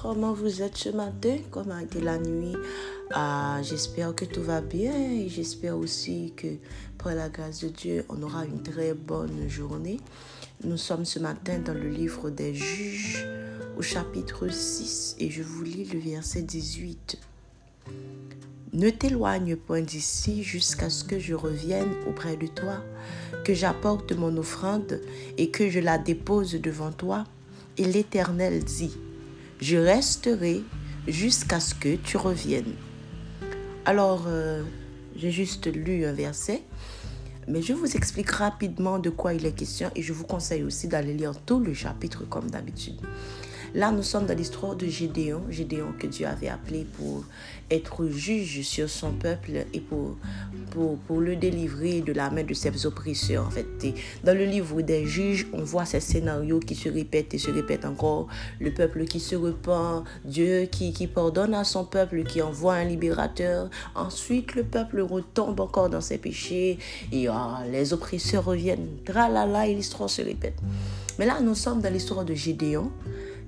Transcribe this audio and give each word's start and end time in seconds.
Comment 0.00 0.32
vous 0.32 0.62
êtes 0.62 0.76
ce 0.76 0.88
matin? 0.88 1.36
Comment 1.50 1.74
a 1.74 1.82
été 1.82 2.00
la 2.00 2.18
nuit? 2.18 2.56
Ah, 3.12 3.60
J'espère 3.62 4.14
que 4.14 4.24
tout 4.24 4.42
va 4.42 4.60
bien 4.60 4.94
et 4.94 5.28
j'espère 5.28 5.76
aussi 5.76 6.32
que 6.36 6.46
par 6.98 7.14
la 7.14 7.28
grâce 7.28 7.60
de 7.62 7.68
Dieu, 7.68 8.04
on 8.08 8.22
aura 8.22 8.44
une 8.44 8.62
très 8.62 8.94
bonne 8.94 9.48
journée. 9.48 10.00
Nous 10.64 10.76
sommes 10.76 11.04
ce 11.04 11.18
matin 11.18 11.58
dans 11.58 11.74
le 11.74 11.88
livre 11.88 12.30
des 12.30 12.54
juges 12.54 13.26
au 13.76 13.82
chapitre 13.82 14.48
6 14.48 15.16
et 15.18 15.30
je 15.30 15.42
vous 15.42 15.62
lis 15.62 15.84
le 15.84 15.98
verset 15.98 16.42
18. 16.42 17.18
Ne 18.72 18.90
t'éloigne 18.90 19.56
point 19.56 19.82
d'ici 19.82 20.42
jusqu'à 20.42 20.88
ce 20.88 21.04
que 21.04 21.18
je 21.18 21.34
revienne 21.34 21.92
auprès 22.08 22.36
de 22.36 22.46
toi, 22.46 22.82
que 23.44 23.52
j'apporte 23.52 24.12
mon 24.12 24.36
offrande 24.36 25.00
et 25.36 25.50
que 25.50 25.68
je 25.68 25.80
la 25.80 25.98
dépose 25.98 26.54
devant 26.54 26.92
toi. 26.92 27.24
Et 27.76 27.84
l'Éternel 27.84 28.64
dit, 28.64 28.92
je 29.62 29.76
resterai 29.76 30.64
jusqu'à 31.06 31.60
ce 31.60 31.72
que 31.76 31.94
tu 31.94 32.16
reviennes. 32.16 32.74
Alors, 33.84 34.24
euh, 34.26 34.64
j'ai 35.14 35.30
juste 35.30 35.72
lu 35.72 36.04
un 36.04 36.12
verset, 36.12 36.62
mais 37.46 37.62
je 37.62 37.72
vous 37.72 37.96
explique 37.96 38.30
rapidement 38.30 38.98
de 38.98 39.08
quoi 39.08 39.34
il 39.34 39.46
est 39.46 39.52
question 39.52 39.88
et 39.94 40.02
je 40.02 40.12
vous 40.12 40.24
conseille 40.24 40.64
aussi 40.64 40.88
d'aller 40.88 41.14
lire 41.14 41.34
tout 41.46 41.60
le 41.60 41.74
chapitre 41.74 42.24
comme 42.28 42.50
d'habitude. 42.50 43.00
Là, 43.74 43.90
nous 43.90 44.02
sommes 44.02 44.26
dans 44.26 44.36
l'histoire 44.36 44.76
de 44.76 44.86
Gédéon, 44.86 45.42
Gédéon 45.48 45.94
que 45.98 46.06
Dieu 46.06 46.26
avait 46.26 46.48
appelé 46.48 46.86
pour 46.98 47.24
être 47.70 48.06
juge 48.06 48.60
sur 48.62 48.90
son 48.90 49.12
peuple 49.12 49.64
et 49.72 49.80
pour, 49.80 50.16
pour, 50.70 50.98
pour 50.98 51.20
le 51.20 51.36
délivrer 51.36 52.02
de 52.02 52.12
la 52.12 52.30
main 52.30 52.44
de 52.44 52.52
ses 52.52 52.84
oppresseurs. 52.84 53.46
En 53.46 53.50
fait, 53.50 53.66
dans 54.24 54.36
le 54.36 54.44
livre 54.44 54.82
des 54.82 55.06
juges, 55.06 55.46
on 55.54 55.62
voit 55.62 55.86
ces 55.86 56.00
scénarios 56.00 56.60
qui 56.60 56.74
se 56.74 56.90
répètent 56.90 57.32
et 57.32 57.38
se 57.38 57.50
répètent 57.50 57.86
encore. 57.86 58.28
Le 58.60 58.74
peuple 58.74 59.06
qui 59.06 59.20
se 59.20 59.36
repent, 59.36 60.04
Dieu 60.26 60.66
qui, 60.70 60.92
qui 60.92 61.06
pardonne 61.06 61.54
à 61.54 61.64
son 61.64 61.86
peuple, 61.86 62.24
qui 62.24 62.42
envoie 62.42 62.74
un 62.74 62.84
libérateur. 62.84 63.70
Ensuite, 63.94 64.54
le 64.54 64.64
peuple 64.64 65.00
retombe 65.00 65.60
encore 65.60 65.88
dans 65.88 66.02
ses 66.02 66.18
péchés 66.18 66.78
et 67.10 67.26
ah, 67.28 67.62
les 67.70 67.94
oppresseurs 67.94 68.44
reviennent. 68.44 68.98
Tralala 69.06 69.66
et 69.66 69.74
l'histoire 69.74 70.10
se 70.10 70.20
répète. 70.20 70.58
Mais 71.18 71.24
là, 71.24 71.40
nous 71.40 71.54
sommes 71.54 71.80
dans 71.80 71.92
l'histoire 71.92 72.26
de 72.26 72.34
Gédéon. 72.34 72.90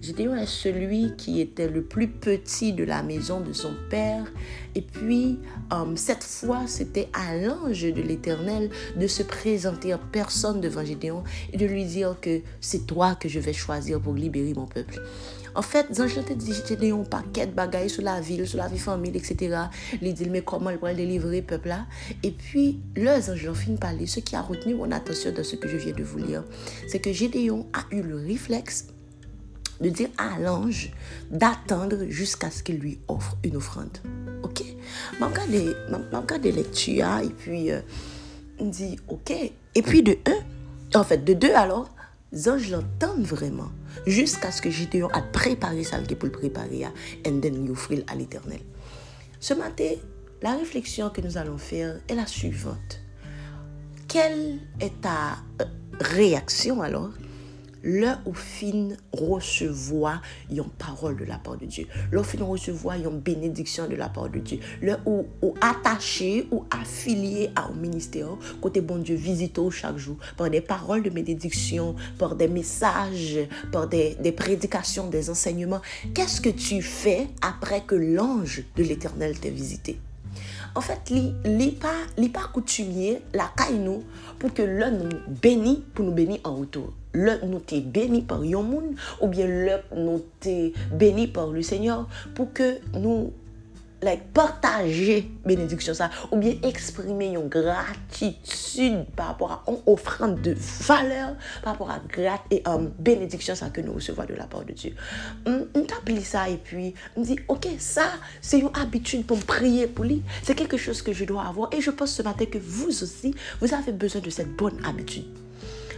Gédéon 0.00 0.34
est 0.36 0.46
celui 0.46 1.14
qui 1.16 1.40
était 1.40 1.68
le 1.68 1.82
plus 1.82 2.08
petit 2.08 2.72
de 2.72 2.84
la 2.84 3.02
maison 3.02 3.40
de 3.40 3.52
son 3.52 3.74
père. 3.90 4.24
Et 4.74 4.82
puis, 4.82 5.38
euh, 5.72 5.96
cette 5.96 6.24
fois, 6.24 6.62
c'était 6.66 7.08
à 7.12 7.36
l'ange 7.36 7.82
de 7.82 8.02
l'Éternel 8.02 8.70
de 8.96 9.06
se 9.06 9.22
présenter 9.22 9.94
en 9.94 10.00
personne 10.12 10.60
devant 10.60 10.84
Gédéon 10.84 11.22
et 11.52 11.56
de 11.56 11.66
lui 11.66 11.84
dire 11.84 12.16
que 12.20 12.40
c'est 12.60 12.86
toi 12.86 13.14
que 13.14 13.28
je 13.28 13.40
vais 13.40 13.52
choisir 13.52 14.00
pour 14.00 14.14
libérer 14.14 14.54
mon 14.54 14.66
peuple. 14.66 15.00
En 15.56 15.62
fait, 15.62 15.86
Zange 15.94 16.24
te 16.24 16.32
dit 16.32 16.52
Gédéon 16.66 17.04
paquet 17.04 17.46
de 17.46 17.52
bagailles 17.52 17.90
sur 17.90 18.02
la 18.02 18.20
ville, 18.20 18.46
sur 18.46 18.58
la 18.58 18.66
vie 18.66 18.78
famille, 18.78 19.16
etc. 19.16 19.56
Dit, 20.02 20.28
mais 20.28 20.42
comment 20.42 20.70
il 20.70 20.78
pourrait 20.78 20.94
délivrer 20.94 21.40
le 21.40 21.46
peuple 21.46 21.68
là? 21.68 21.86
Et 22.22 22.32
puis, 22.32 22.80
anges 22.98 23.48
ont 23.48 23.54
fini 23.54 23.76
de 23.76 23.80
parler. 23.80 24.06
Ce 24.06 24.20
qui 24.20 24.34
a 24.34 24.42
retenu 24.42 24.74
mon 24.74 24.90
attention 24.90 25.32
dans 25.32 25.44
ce 25.44 25.56
que 25.56 25.68
je 25.68 25.76
viens 25.76 25.94
de 25.94 26.02
vous 26.02 26.18
lire, 26.18 26.44
c'est 26.88 26.98
que 26.98 27.12
Gédéon 27.12 27.66
a 27.72 27.84
eu 27.94 28.02
le 28.02 28.16
réflexe 28.16 28.88
de 29.80 29.88
dire 29.88 30.08
à 30.18 30.38
l'ange 30.38 30.90
d'attendre 31.30 32.06
jusqu'à 32.08 32.50
ce 32.50 32.62
qu'il 32.62 32.78
lui 32.78 32.98
offre 33.08 33.36
une 33.44 33.56
offrande. 33.56 33.98
Ok? 34.42 34.62
Je 35.18 35.24
regarde 35.24 36.42
des 36.42 36.52
lectures 36.52 37.18
et 37.22 37.28
puis 37.28 37.70
euh, 37.70 37.80
on 38.58 38.66
dit 38.66 38.98
ok. 39.08 39.32
Et 39.74 39.82
puis 39.82 40.02
de 40.02 40.16
un, 40.26 40.98
en 40.98 41.04
fait 41.04 41.24
de 41.24 41.32
deux 41.32 41.52
alors, 41.52 41.90
les 42.32 42.48
anges 42.48 42.70
l'entendent 42.70 43.24
vraiment 43.24 43.70
jusqu'à 44.06 44.50
ce 44.50 44.60
que 44.60 44.70
Gédéon 44.70 45.08
a 45.12 45.22
préparé 45.22 45.84
ça 45.84 45.98
pour 45.98 46.26
le 46.26 46.32
préparer 46.32 46.86
et 47.24 47.40
then 47.40 47.70
offrir 47.70 48.02
à 48.08 48.14
l'éternel. 48.14 48.60
Ce 49.40 49.54
matin, 49.54 49.90
la 50.42 50.56
réflexion 50.56 51.10
que 51.10 51.20
nous 51.20 51.38
allons 51.38 51.58
faire 51.58 52.00
est 52.08 52.14
la 52.14 52.26
suivante. 52.26 53.00
Quelle 54.08 54.58
est 54.80 55.00
ta 55.00 55.38
euh, 55.60 55.64
réaction 56.00 56.82
alors 56.82 57.10
le 57.84 58.08
au 58.24 58.32
fin 58.32 58.88
recevoir 59.12 60.22
une 60.50 60.64
parole 60.64 61.16
de 61.18 61.24
la 61.24 61.36
part 61.36 61.58
de 61.58 61.66
Dieu. 61.66 61.86
Le 62.10 62.22
fin 62.22 62.42
recevoir 62.42 62.96
une 62.96 63.20
bénédiction 63.20 63.86
de 63.86 63.94
la 63.94 64.08
part 64.08 64.30
de 64.30 64.38
Dieu. 64.38 64.58
Le 64.80 64.96
ou, 65.04 65.26
attaché 65.60 66.48
ou 66.50 66.64
affilié 66.70 67.50
à 67.54 67.66
un 67.66 67.74
ministère, 67.74 68.28
côté 68.60 68.80
bon 68.80 68.96
Dieu 68.96 69.14
visite 69.14 69.60
chaque 69.70 69.98
jour 69.98 70.16
par 70.36 70.50
des 70.50 70.62
paroles 70.62 71.02
de 71.02 71.10
bénédiction, 71.10 71.94
par 72.18 72.34
des 72.34 72.48
messages, 72.48 73.38
par 73.70 73.86
des, 73.86 74.16
prédications, 74.34 75.08
des 75.08 75.28
enseignements. 75.28 75.82
Qu'est-ce 76.14 76.40
que 76.40 76.48
tu 76.48 76.80
fais 76.80 77.28
après 77.42 77.82
que 77.82 77.94
l'ange 77.94 78.64
de 78.76 78.82
l'Éternel 78.82 79.38
t'ait 79.38 79.50
visité? 79.50 80.00
En 80.74 80.80
fait, 80.80 81.10
li, 81.10 81.32
li 81.44 81.70
pas, 81.70 81.94
li 82.16 82.30
pas 82.30 82.48
coutumier 82.52 83.20
la 83.32 83.50
pour 84.38 84.52
que 84.52 84.62
l'un 84.62 84.90
nous 84.90 85.08
bénisse 85.40 85.78
pour 85.94 86.04
nous 86.04 86.12
bénir 86.12 86.40
en 86.42 86.56
retour 86.56 86.92
le 87.14 87.38
nous 87.46 87.60
t'es 87.60 87.80
béni 87.80 88.22
par 88.22 88.44
yon 88.44 88.62
monde 88.62 88.94
ou 89.20 89.28
bien 89.28 89.46
le 89.46 89.78
nous 89.96 90.22
t'es 90.40 90.72
béni 90.92 91.28
par 91.28 91.46
le 91.46 91.62
Seigneur 91.62 92.06
pour 92.34 92.52
que 92.52 92.78
nous 92.98 93.32
like, 94.04 94.32
partager 94.32 95.30
bénédiction 95.44 95.94
ça 95.94 96.10
ou 96.30 96.36
bien 96.36 96.54
exprimer 96.62 97.28
une 97.28 97.48
gratitude 97.48 99.04
par 99.16 99.28
rapport 99.28 99.52
à 99.52 99.64
une 99.68 99.78
offrande 99.86 100.40
de 100.42 100.54
valeur 100.86 101.36
par 101.62 101.72
rapport 101.72 101.90
à 101.90 102.00
grat 102.08 102.40
et 102.50 102.62
bénédiction 102.98 103.54
ça 103.54 103.70
que 103.70 103.80
nous 103.80 103.94
recevons 103.94 104.24
de 104.24 104.34
la 104.34 104.44
part 104.44 104.64
de 104.64 104.72
Dieu. 104.72 104.94
On 105.46 105.82
t'appelle 105.82 106.24
ça 106.24 106.48
et 106.48 106.56
puis 106.56 106.94
on 107.16 107.22
dit 107.22 107.38
ok 107.48 107.68
ça 107.78 108.04
c'est 108.40 108.58
une 108.58 108.70
habitude 108.74 109.26
pour 109.26 109.38
prier 109.38 109.86
pour 109.86 110.04
lui. 110.04 110.22
C'est 110.42 110.54
quelque 110.54 110.76
chose 110.76 111.00
que 111.02 111.12
je 111.12 111.24
dois 111.24 111.44
avoir 111.44 111.72
et 111.72 111.80
je 111.80 111.90
pense 111.90 112.12
ce 112.12 112.22
matin 112.22 112.44
que 112.44 112.58
vous 112.58 113.02
aussi 113.02 113.34
vous 113.60 113.72
avez 113.72 113.92
besoin 113.92 114.20
de 114.20 114.30
cette 114.30 114.54
bonne 114.56 114.78
habitude. 114.84 115.43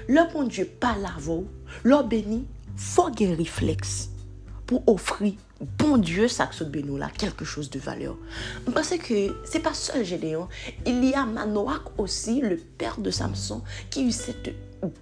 Le 0.09 0.33
bon 0.33 0.45
Dieu 0.45 0.71
parle 0.79 1.05
à 1.05 1.15
vous, 1.19 1.47
le 1.83 2.01
béni, 2.03 2.47
faut 2.77 3.07
un 3.09 3.35
réflexe 3.35 4.11
pour 4.67 4.83
offrir 4.87 5.33
bon 5.79 5.97
Dieu 5.97 6.29
ça 6.29 6.51
bénou 6.71 6.97
là 6.97 7.11
quelque 7.17 7.45
chose 7.45 7.71
de 7.71 7.79
valeur. 7.79 8.17
Parce 8.75 8.97
que 8.97 9.35
c'est 9.45 9.61
pas 9.61 9.75
seul 9.75 10.05
Gédéon, 10.05 10.49
il 10.85 11.05
y 11.05 11.15
a 11.15 11.25
Manoach 11.25 11.83
aussi, 11.99 12.41
le 12.41 12.57
père 12.57 12.99
de 12.99 13.11
Samson, 13.11 13.63
qui 13.91 14.07
eut 14.07 14.13
cette 14.13 14.55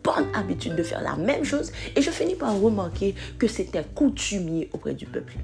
bonne 0.03 0.29
habitude 0.35 0.77
de 0.77 0.83
faire 0.83 1.03
la 1.03 1.17
même 1.17 1.45
chose. 1.45 1.73
Et 1.97 2.03
je 2.03 2.11
finis 2.11 2.37
par 2.37 2.59
remarquer 2.59 3.15
que 3.39 3.47
c'était 3.47 3.85
coutumier 3.95 4.71
auprès 4.73 4.95
du 4.95 5.07
peuple. 5.07 5.35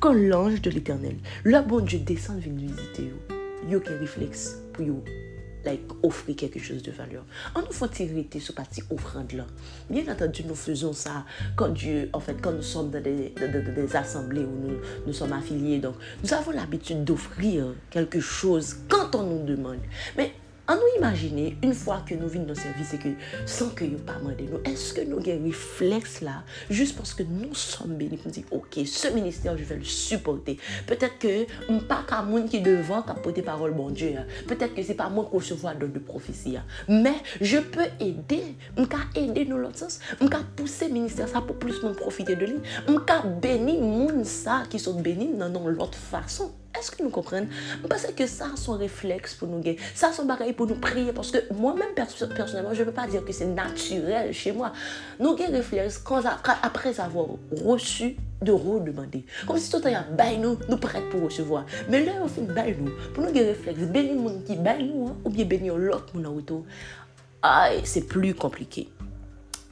Quand 0.00 0.12
l'ange 0.12 0.60
de 0.60 0.70
l'Éternel, 0.70 1.16
le 1.44 1.60
bon 1.62 1.80
Dieu 1.80 1.98
descend 1.98 2.40
venir 2.40 2.70
visiter, 2.70 3.12
il 3.64 3.70
y 3.70 3.74
a 3.74 3.78
un 3.78 3.98
réflexe 3.98 4.58
pour 4.72 4.84
vous 4.84 5.04
like, 5.64 5.80
offrir 6.02 6.36
quelque 6.36 6.58
chose 6.58 6.82
de 6.82 6.90
valeur. 6.90 7.24
On 7.54 7.60
nous 7.60 7.72
faut 7.72 7.88
irriter 7.98 8.40
ce 8.40 8.52
parti 8.52 8.82
offrande 8.90 9.32
là. 9.32 9.46
Bien 9.90 10.10
entendu, 10.12 10.44
nous 10.46 10.54
faisons 10.54 10.92
ça 10.92 11.24
quand 11.56 11.68
Dieu, 11.68 12.08
en 12.12 12.20
fait, 12.20 12.36
quand 12.40 12.52
nous 12.52 12.62
sommes 12.62 12.90
dans 12.90 13.02
des, 13.02 13.32
assemblées 13.94 14.42
où 14.42 14.68
nous, 14.68 14.76
nous 15.06 15.12
sommes 15.12 15.32
affiliés. 15.32 15.78
Donc, 15.78 15.94
nous 16.22 16.32
avons 16.32 16.50
l'habitude 16.52 17.04
d'offrir 17.04 17.74
quelque 17.90 18.20
chose 18.20 18.76
quand 18.88 19.14
on 19.14 19.22
nous 19.24 19.44
demande. 19.44 19.78
Mais 20.16 20.32
en 20.68 20.76
nous 20.76 20.98
imaginer, 20.98 21.56
une 21.62 21.72
fois 21.72 22.02
que 22.06 22.14
nous 22.14 22.28
venons 22.28 22.44
dans 22.44 22.48
le 22.50 22.54
service 22.54 22.92
et 22.92 22.98
que 22.98 23.08
sans 23.46 23.70
que 23.70 23.84
nous 23.84 23.98
pas 23.98 24.14
demandé 24.14 24.46
nous, 24.50 24.60
est-ce 24.70 24.92
que 24.92 25.00
nous 25.00 25.18
avons 25.18 25.40
un 25.40 25.44
réflexe 25.44 26.20
là, 26.20 26.44
juste 26.68 26.96
parce 26.96 27.14
que 27.14 27.22
nous 27.22 27.54
sommes 27.54 27.94
bénis, 27.94 28.18
pour 28.18 28.30
dire, 28.30 28.44
ok, 28.50 28.80
ce 28.86 29.08
ministère, 29.08 29.56
je 29.56 29.64
vais 29.64 29.76
le 29.76 29.84
supporter. 29.84 30.58
Peut-être 30.86 31.18
que 31.18 31.46
je 31.68 31.78
pas 31.80 32.04
qu'à 32.06 32.22
moi 32.22 32.42
qui 32.42 32.60
devant 32.60 33.02
porter 33.02 33.42
parole, 33.42 33.72
bon 33.72 33.90
Dieu. 33.90 34.12
Hein. 34.18 34.26
Peut-être 34.46 34.74
que 34.74 34.82
c'est 34.82 34.94
pas 34.94 35.08
moi 35.08 35.24
qui 35.30 35.36
recevoir 35.36 35.76
de, 35.76 35.86
de 35.86 35.98
prophétie. 35.98 36.56
Hein. 36.56 36.64
Mais 36.88 37.14
je 37.40 37.58
peux 37.58 37.86
aider, 38.00 38.54
je 38.76 38.84
peux 38.84 38.96
aider 39.14 39.46
dans 39.46 39.56
l'autre 39.56 39.78
sens, 39.78 40.00
je 40.20 40.26
peux 40.26 40.36
pousser 40.56 40.88
le 40.88 40.94
ministère 40.94 41.28
pour 41.46 41.56
plus 41.56 41.82
nous 41.82 41.94
profiter 41.94 42.36
de 42.36 42.44
lui. 42.44 42.58
Je 42.86 42.92
peux 42.92 43.28
bénir 43.40 44.12
les 44.14 44.24
ça 44.24 44.64
qui 44.68 44.78
sont 44.78 45.00
bénis 45.00 45.30
dans 45.34 45.66
l'autre 45.66 45.96
façon. 45.96 46.52
Est-ce 46.78 46.90
que 46.90 47.02
nous 47.02 47.10
comprenons? 47.10 47.48
Parce 47.88 48.06
que 48.06 48.26
ça, 48.26 48.46
son 48.56 48.78
réflexe 48.78 49.34
pour 49.34 49.48
nous 49.48 49.58
guérir. 49.60 49.80
Ça, 49.94 50.12
son 50.12 50.26
pareil 50.26 50.52
pour 50.52 50.66
nous 50.66 50.76
prier. 50.76 51.12
Parce 51.12 51.30
que 51.30 51.38
moi-même, 51.54 51.94
personnellement, 51.94 52.74
je 52.74 52.80
ne 52.80 52.84
peux 52.84 52.92
pas 52.92 53.06
dire 53.06 53.24
que 53.24 53.32
c'est 53.32 53.46
naturel 53.46 54.32
chez 54.32 54.52
moi. 54.52 54.72
Nous 55.18 55.30
avons 55.30 55.52
réflexe 55.52 56.02
après 56.62 57.00
avoir 57.00 57.26
reçu 57.64 58.16
de 58.40 58.52
redemander. 58.52 59.24
Comme 59.46 59.58
si 59.58 59.70
tout 59.70 59.78
le 59.78 59.90
temps, 59.90 60.40
nous, 60.40 60.58
nous 60.68 60.76
prêts 60.76 61.02
pour 61.10 61.22
recevoir. 61.22 61.66
Mais 61.88 62.04
là, 62.04 62.12
on 62.22 62.28
fait 62.28 62.42
bail 62.42 62.76
nous. 62.78 62.92
Pour 63.12 63.24
nous, 63.24 63.30
réflexe, 63.30 63.58
réflexe. 63.58 63.80
Bénir 63.90 64.14
le 64.14 64.20
monde 64.20 64.44
qui 64.44 64.56
bail 64.56 64.88
nous, 64.88 65.08
hein, 65.08 65.16
ou 65.24 65.30
bien 65.30 65.44
bénir 65.44 65.76
l'autre 65.76 66.14
monde 66.14 66.26
en 66.26 66.34
retour. 66.34 66.64
Ah, 67.42 67.70
c'est 67.84 68.06
plus 68.06 68.34
compliqué. 68.34 68.88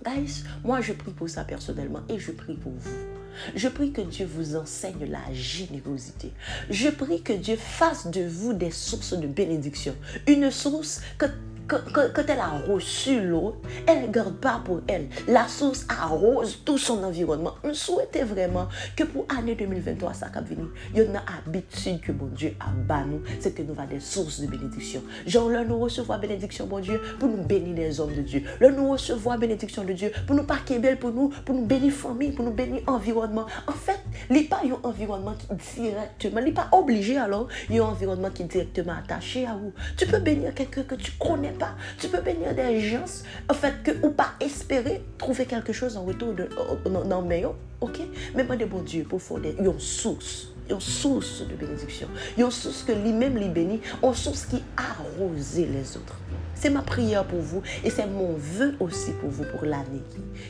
Guys, 0.05 0.45
moi, 0.65 0.81
je 0.81 0.93
prie 0.93 1.13
pour 1.13 1.29
ça 1.29 1.45
personnellement 1.45 2.01
et 2.09 2.19
je 2.19 2.33
prie 2.33 2.55
pour 2.55 2.73
vous. 2.73 3.16
Je 3.55 3.69
prie 3.69 3.93
que 3.93 4.01
Dieu 4.01 4.27
vous 4.27 4.57
enseigne 4.57 5.07
la 5.11 5.33
générosité. 5.33 6.33
Je 6.71 6.89
prie 6.89 7.23
que 7.23 7.33
Dieu 7.33 7.57
fasse 7.57 8.07
de 8.09 8.27
vous 8.27 8.53
des 8.53 8.71
sources 8.71 9.15
de 9.15 9.27
bénédiction. 9.27 9.95
Une 10.27 10.51
source 10.51 11.01
que 11.19 11.27
quand, 11.69 12.23
elle 12.29 12.39
a 12.39 12.59
reçu 12.69 13.21
l'eau, 13.21 13.57
elle 13.87 14.03
ne 14.03 14.07
garde 14.09 14.37
pas 14.37 14.61
pour 14.65 14.81
elle. 14.89 15.09
La 15.29 15.49
source 15.49 15.87
arrose 15.89 16.63
tout 16.65 16.79
son 16.79 17.03
environnement. 17.03 17.55
On 17.65 17.75
souhaitait 17.75 18.25
vraiment 18.25 18.69
que 18.97 19.05
pour 19.05 19.27
l'année 19.35 19.55
2023, 19.55 20.15
ça 20.15 20.27
va 20.33 20.41
venir, 20.41 20.67
il 20.93 20.99
y 20.99 21.01
a 21.01 21.05
une 21.05 21.17
habitude 21.17 22.01
que 22.01 22.13
mon 22.13 22.27
Dieu 22.27 22.55
a 22.61 22.71
banni, 22.71 23.21
c'est 23.41 23.55
que 23.55 23.63
nous 23.63 23.73
avons 23.73 23.89
des 23.89 24.01
sources 24.01 24.41
de 24.41 24.47
bénédiction. 24.47 25.03
Genre, 25.27 25.51
là, 25.51 25.65
nous 25.65 25.79
recevons 25.79 26.19
bénédiction, 26.19 26.67
mon 26.67 26.81
Dieu, 26.81 27.01
pour 27.19 27.29
nous 27.29 27.43
bénir 27.43 27.75
les 27.75 28.01
hommes 28.01 28.15
de 28.15 28.23
Dieu. 28.23 28.43
Là, 28.61 28.71
nous 28.71 28.91
recevons 28.91 29.37
bénédiction 29.37 29.85
de 29.85 29.93
Dieu 29.93 30.13
pour 30.27 30.37
nous 30.37 30.45
parquer 30.45 30.79
belle 30.79 30.99
pour 30.99 31.13
nous, 31.13 31.29
pour 31.45 31.55
nous 31.55 31.65
bénir 31.65 31.93
famille, 31.93 32.33
pour 32.33 32.45
nous 32.45 32.53
bénir 32.53 32.83
environnement. 32.87 33.47
En 33.67 33.73
fait, 33.73 33.99
il 34.31 34.37
n'y 34.37 34.47
a 34.47 34.49
pas 34.49 34.63
un 34.65 34.89
environnement 34.89 35.35
directement, 35.75 36.39
il 36.39 36.45
n'est 36.45 36.53
pas 36.53 36.69
obligé 36.73 37.19
alors, 37.19 37.49
il 37.69 37.77
y 37.77 37.81
a 37.81 37.85
un 37.85 37.89
environnement 37.89 38.31
qui 38.31 38.43
est 38.43 38.47
directement 38.47 38.95
attaché 38.95 39.47
à 39.47 39.55
vous. 39.55 39.73
Tu 39.97 40.07
peux 40.07 40.21
bénir 40.21 40.55
quelqu'un 40.55 40.83
que 40.83 40.95
tu 40.95 41.13
connais 41.13 41.56
pas. 41.59 41.75
Tu 41.99 42.09
peux 42.09 42.21
bénir 42.21 42.55
des 42.55 42.81
gens, 42.81 43.05
en 43.49 43.55
fait, 43.55 43.83
que 43.83 43.91
ou 44.07 44.11
pas 44.11 44.33
espérer 44.41 45.03
trouver 45.19 45.47
quelque 45.47 45.73
chose 45.73 45.97
en 45.97 46.05
retour 46.05 46.35
de, 46.35 46.49
dans 46.89 47.21
le 47.21 47.27
meilleur, 47.27 47.55
ok? 47.81 48.01
Mais 48.35 48.45
moi, 48.45 48.57
de 48.57 48.65
bon 48.65 48.83
Dieu, 48.83 49.05
pour 49.05 49.21
faire 49.21 49.39
une 49.59 49.79
source 49.79 50.49
une 50.69 50.81
source 50.81 51.43
de 51.47 51.55
bénédiction, 51.55 52.09
une 52.37 52.51
source 52.51 52.83
que 52.83 52.91
lui-même 52.91 53.39
lui 53.39 53.49
bénit, 53.49 53.81
une 54.03 54.15
source 54.15 54.47
qui 54.47 54.63
arrose 54.77 55.59
les 55.59 55.97
autres. 55.97 56.19
C'est 56.55 56.71
ma 56.71 56.83
prière 56.83 57.25
pour 57.25 57.41
vous 57.41 57.63
et 57.85 57.91
c'est 57.91 58.07
mon 58.07 58.35
vœu 58.35 58.75
aussi 58.81 59.13
pour 59.21 59.31
vous 59.31 59.45
pour 59.45 59.65
l'année 59.65 60.03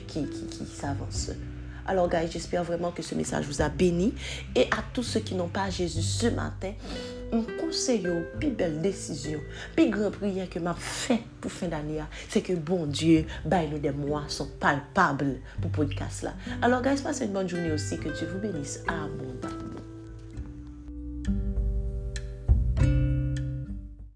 qui, 0.06 0.24
qui, 0.26 0.46
qui 0.46 0.64
s'avance. 0.64 1.32
Alors, 1.88 2.08
guys, 2.08 2.28
j'espère 2.30 2.64
vraiment 2.64 2.90
que 2.90 3.02
ce 3.02 3.14
message 3.14 3.46
vous 3.46 3.62
a 3.62 3.68
béni. 3.68 4.12
Et 4.54 4.64
à 4.72 4.82
tous 4.92 5.04
ceux 5.04 5.20
qui 5.20 5.34
n'ont 5.34 5.48
pas 5.48 5.70
Jésus 5.70 6.02
ce 6.02 6.26
matin, 6.26 6.72
m 7.32 7.44
konseyo 7.58 8.16
pi 8.40 8.50
bel 8.56 8.78
desisyon, 8.84 9.44
pi 9.76 9.88
gran 9.92 10.14
priye 10.14 10.46
ke 10.52 10.62
m 10.62 10.70
ap 10.72 10.80
fe 10.82 11.18
pou 11.42 11.52
fin 11.52 11.72
dania, 11.72 12.08
se 12.30 12.42
ke 12.44 12.56
bon 12.56 12.86
Diyo 12.90 13.24
bay 13.44 13.70
nou 13.70 13.82
de 13.82 13.92
mwa 13.96 14.24
son 14.32 14.50
palpable 14.62 15.38
pou 15.60 15.72
podcast 15.82 16.26
la. 16.26 16.36
Alors 16.62 16.84
guys, 16.86 17.04
passe 17.04 17.26
yon 17.26 17.36
bonne 17.36 17.50
jouni 17.50 17.74
osi, 17.74 17.98
ke 18.00 18.12
Diyo 18.14 18.32
vous 18.34 18.44
bénisse 18.44 18.82
abondant. 18.86 19.65